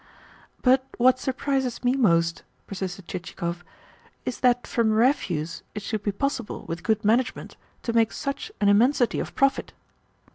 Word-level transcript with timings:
"But 0.63 0.83
what 0.97 1.19
surprises 1.19 1.83
me 1.83 1.93
most," 1.95 2.41
persisted 2.65 3.07
Chichikov, 3.07 3.63
"is 4.25 4.39
that 4.39 4.65
from 4.65 4.93
refuse 4.93 5.61
it 5.75 5.83
should 5.83 6.01
be 6.01 6.11
possible, 6.11 6.65
with 6.67 6.81
good 6.81 7.05
management, 7.05 7.55
to 7.83 7.93
make 7.93 8.11
such 8.11 8.51
an 8.59 8.67
immensity 8.67 9.19
of 9.19 9.35
profit." 9.35 9.73